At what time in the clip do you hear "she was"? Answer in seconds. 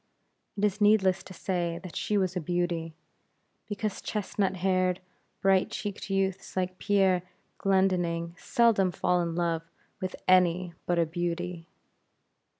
1.95-2.35